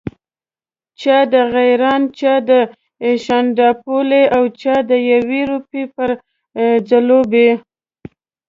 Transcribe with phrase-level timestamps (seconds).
[1.01, 2.51] چا د غیراڼ، چا د
[3.25, 6.09] شانداپولي او چا د یوې روپۍ پر
[6.89, 7.49] ځلوبۍ.